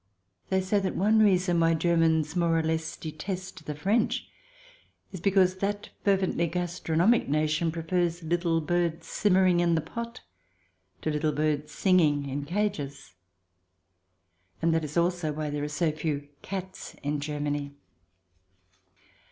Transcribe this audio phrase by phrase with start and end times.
[0.49, 2.65] They say that one reason why Germans more or 10 THE DESIRABLE ALIEN [ch.
[2.65, 4.27] i less detest the French,
[5.11, 10.21] is because that fervently gastronomic nation prefers little birds simmering in the pot
[11.03, 13.13] to little birds singing in cages.
[14.59, 17.75] And that is also why there are so few cats in Germany.